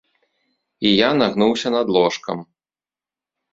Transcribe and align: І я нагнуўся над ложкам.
І 0.87 0.93
я 0.93 1.09
нагнуўся 1.21 1.73
над 1.77 1.87
ложкам. 1.99 2.45